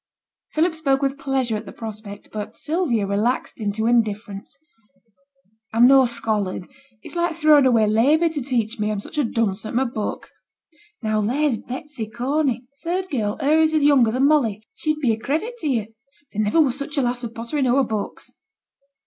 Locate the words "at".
1.55-1.67, 9.63-9.75